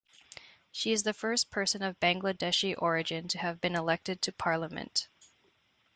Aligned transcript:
She 0.71 0.93
is 0.93 1.03
the 1.03 1.13
first 1.13 1.51
person 1.51 1.83
of 1.83 1.99
Bangladeshi 1.99 2.73
origin 2.75 3.27
to 3.27 3.37
have 3.37 3.61
been 3.61 3.75
elected 3.75 4.19
to 4.23 4.31
Parliament. 4.31 5.07